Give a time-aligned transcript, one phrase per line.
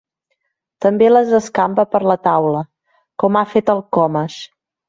[0.85, 2.65] També les escampa per la taula,
[3.25, 4.43] com ha fet el Comas.